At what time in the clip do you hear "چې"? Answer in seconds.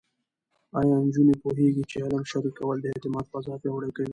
1.89-1.97